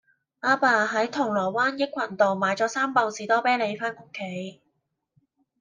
[0.41, 4.59] 亞爸喺銅鑼灣益群道買左三磅士多啤梨返屋企